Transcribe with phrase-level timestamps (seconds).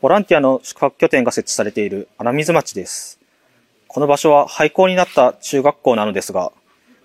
[0.00, 3.18] ボランティアの宿泊拠点が設置されている穴水町です。
[3.88, 6.52] この場所は廃校になった中学校なのですが、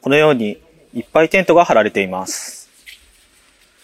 [0.01, 0.61] このように
[0.93, 2.69] いっぱいテントが張られています。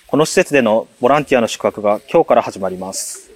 [0.06, 3.32] この施設でのボランティアの宿泊が今日から始まります。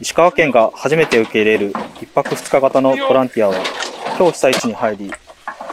[0.00, 3.56] 石川県が初めて受け入れる1泊2日型のボランティアは、
[4.16, 5.10] 今日被災地に入り、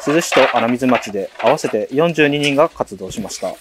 [0.04, 3.56] 珠洲市と穴水町で合わせて42人が活動しました。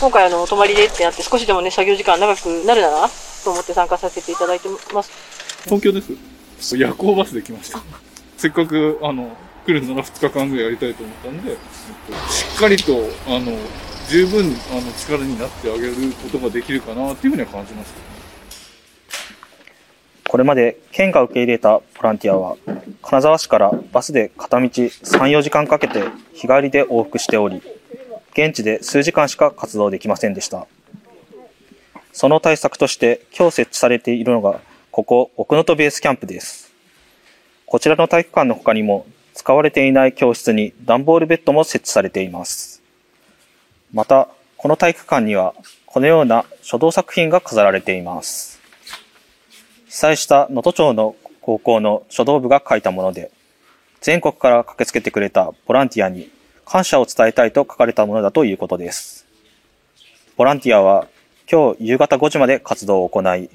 [0.00, 3.08] 今回あの、お泊まりでってなって少しでもね、作業時間長くなるなら
[3.42, 5.10] と思って参加させていただいてます。
[5.64, 6.00] 東京で
[6.60, 6.76] す？
[6.76, 7.80] 夜行バスで来ました。
[8.36, 9.36] せっかく、あの、
[9.66, 11.56] 来るなら2日間ぐらいやりたいと思ったんで、し
[12.54, 12.92] っかりと、
[13.26, 13.58] あの、
[14.08, 18.00] 十分、あの、力になってあげることができるかなっていうふうには感じました。
[20.30, 22.56] これまで県が受け入れたボランティアは、
[23.02, 27.60] 金沢市からバスで片道3、4時間かけて日帰りで往復しており、
[28.38, 30.68] 現地で数時間しか活動できませんでした。
[32.12, 34.60] その対策として今日設置されているのが、
[34.92, 36.72] ここ奥能登ベースキャンプです。
[37.66, 42.80] こちらの体育館の他にも使われていない教室に段ボールベッドも設置されています。
[43.92, 45.52] また、この体育館には
[45.86, 48.60] このような書道作品が飾られています。
[49.86, 53.32] 被災した能登町の高校の書道部が書いたもので、
[54.00, 56.30] 全国から駆けつけてくれたボランティアに
[56.70, 59.26] 感謝を伝えたいと書かれたものだということです。
[60.36, 61.08] ボランティアは
[61.50, 63.48] 今日夕方5時まで活動を行い、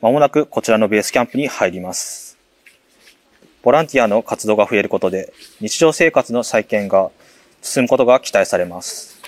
[0.00, 2.38] まもなくこちらのベースキャンプに入ります。
[3.62, 7.10] ボランティアの活動が増えることで日常生活の再建が
[7.60, 9.20] 進むことが期待されます。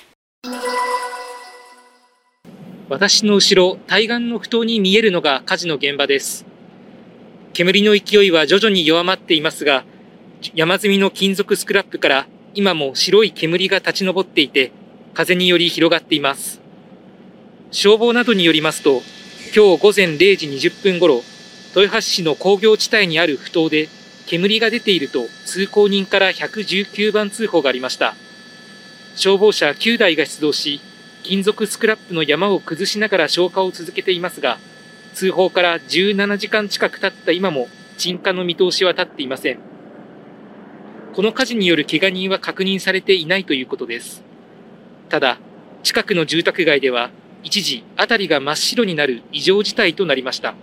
[2.88, 6.46] 私の後ろ、対岸の埠頭に見えるのが火事の現場です。
[7.52, 9.84] 煙の勢いは徐々に弱まっていますが、
[10.54, 12.26] 山積みの金属スクラップから
[12.56, 14.72] 今も白い煙が立ち上っていて、
[15.12, 16.58] 風により広がっています。
[17.70, 19.02] 消防などによりますと、
[19.54, 21.22] 今日午前0時20分ごろ、
[21.74, 23.90] 豊橋市の工業地帯にある埠頭で
[24.24, 28.14] 煙が出ていると通行人から119番通報がありました。
[29.16, 30.80] 消防車9台が出動し、
[31.24, 34.58] 金属スクラップの山を崩しながら消火を続けていますが、
[35.12, 39.75] 通報から17時間近く経った今も鎮火の見通しは立っていません。
[41.16, 44.22] この火事によるけが人は確認されていないということです。
[45.08, 45.38] ただ、
[45.82, 47.08] 近くの住宅街では
[47.42, 50.54] 一時辺りが真っ白になる異常事態となりました。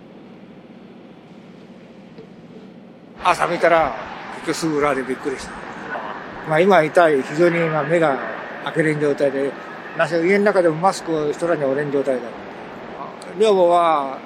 [3.24, 3.96] 朝見たら、
[4.36, 5.50] 結局すぐ裏でびっくりした。
[6.48, 8.16] まあ今痛い、非常に今目が
[8.62, 9.50] 開けれん状態で、
[9.98, 12.22] なぜ家の中でもマスクを人らにおれん状態だ。
[13.40, 14.20] 女房は、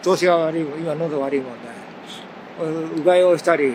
[0.00, 3.74] 調子が悪い、今喉悪いもんで、うがいをしたり、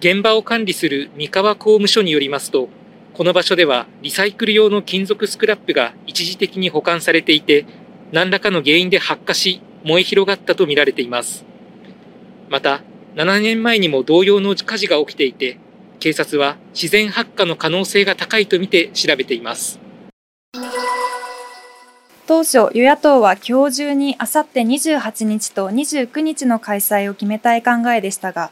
[0.00, 2.70] 現場を管理する三河工務所によりますと、
[3.12, 7.66] この場所ではリサイクル用の金属スクラップが一時的に保管されていて、
[8.10, 11.44] 何らかの原因で発火し、燃え広がったとみられています。
[12.48, 12.80] また、
[13.14, 15.58] 7年前にも同様の火事が起きていて、
[15.98, 19.78] 警察は自然発火の可能性が高いとみて調べています。
[22.26, 28.50] 当初、与野党は今日中にあさって28日と29日の開催を決めたい考えでしたが、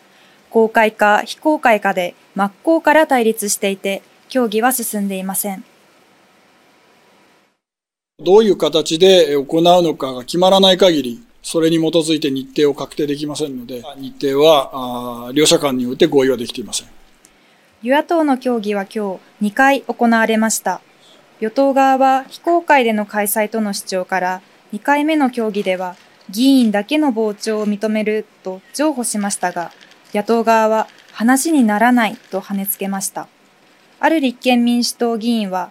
[0.51, 5.65] 公開か非公開かで真っ向から対立していて、協議は進んでいません。
[8.19, 16.89] どういう形で行うのかが決まらない限り、それに基づいて日程を確定できませんので、日程は両者間において合意はできていません。
[17.83, 20.81] 与野党の協議は今日2回行われました。
[21.41, 24.43] 与党側は非公開での開催との主張から
[24.73, 25.95] 2回目の協議では
[26.29, 29.71] 議員だけの傍聴を認めると譲歩しましたが、
[30.15, 33.29] 野党側は話にならないと跳ねつけました。
[34.01, 35.71] ある立憲民主党議員は、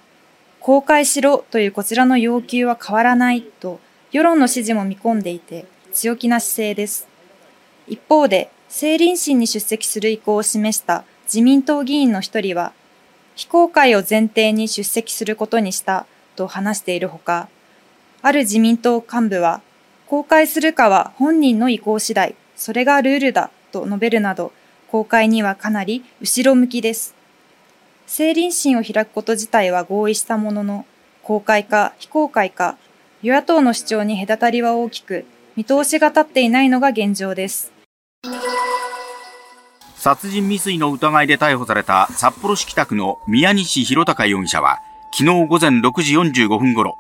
[0.59, 3.79] 公開しろというこちらの要求は変わらないと
[4.11, 7.07] 世論の支持も見込んでいて強気な姿勢です。
[7.87, 12.73] 一方で、政倫審に出席する意向を示した自民党議員の一人は、
[13.35, 16.05] 非公開を前提に出席することにした
[16.35, 17.47] と話しているほか、
[18.21, 19.61] ある自民党幹部は、
[20.07, 24.51] 公開するかは本人の意向次第、それがルールだと述べるなど、
[24.89, 27.15] 公開にはかなり後ろ向きです。
[28.05, 30.85] 政倫審を開くこと自体は合意したものの、
[31.23, 32.77] 公開か非公開か、
[33.21, 35.25] 与野党の主張に隔たりは大きく、
[35.55, 37.73] 見通しが立っていないのが現状です。
[39.95, 44.79] 殺人未遂の疑いで逮捕された札幌市北区の宮西弘隆容疑者は、
[45.11, 46.95] 昨日午前6時45分頃、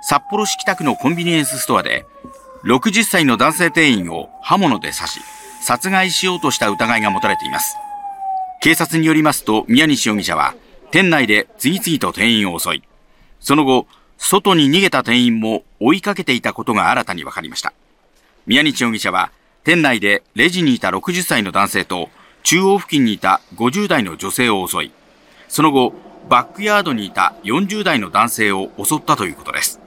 [0.00, 2.04] 札幌市北区のコンビニエンスストアで、
[2.64, 5.20] 60歳の男性店員を刃物で刺し、
[5.68, 7.76] 殺害しようとした疑いが持たれています。
[8.62, 10.54] 警察によりますと、宮西容疑者は、
[10.92, 12.82] 店内で次々と店員を襲い、
[13.38, 13.86] その後、
[14.16, 17.74] 外に逃げた店員も追いかけていたことが新たに分かりました。
[18.46, 19.30] 宮日容疑者は、
[19.62, 22.08] 店内でレジにいた60歳の男性と、
[22.44, 24.92] 中央付近にいた50代の女性を襲い、
[25.48, 25.92] その後、
[26.30, 29.80] バックヤードにいた40代の男性を襲ったということです。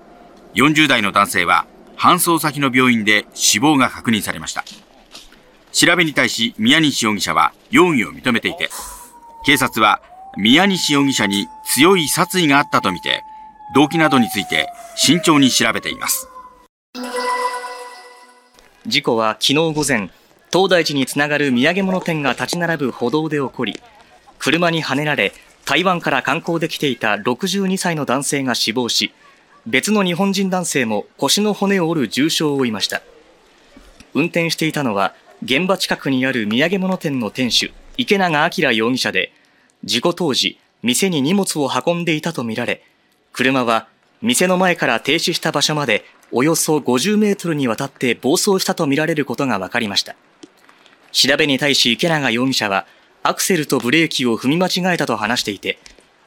[0.53, 1.65] 40代の男性は、
[1.97, 4.63] 搬送先の病院で死亡が確認されました。
[5.71, 8.69] 調べに対し宮西容疑者は容疑を認めていて、
[9.45, 10.01] 警察は
[10.37, 13.23] 宮西容疑者に強い殺意があったとみて、
[13.73, 16.27] 動機などについて慎重に調べています。
[18.85, 20.09] 事故は昨日午前、
[20.51, 23.79] 東大寺につながる土産物店が立ち並ぶ歩道で起こり、
[24.39, 25.33] 車にはねられ、
[25.65, 29.13] 台湾から観光できていた62歳の男性が死亡し、
[29.67, 33.01] 別の日本人男性も腰の骨を折る重傷を負いました。
[34.13, 39.33] 運転していたのは、現場近くにある土産物店の店主、池永明容疑者で、
[39.83, 42.83] 事故当時、店に荷物を運んでいたとみられ、
[43.33, 43.87] 車は
[44.21, 50.15] 店の前から停止した場所までおよそ50メートルにわたって暴走したとみられることが分かりました。
[51.11, 52.85] 調べに対し池永容疑者は、
[53.23, 55.79] アクセルとブレーキを踏み間違えたと話していて、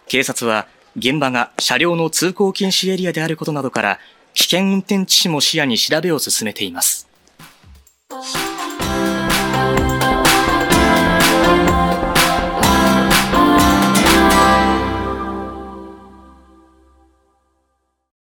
[0.09, 0.67] 警察は
[0.97, 4.01] 現場が車両の通行禁止エリアであることなどから、
[4.33, 7.14] 危険運転致死も視野に調べを進めています。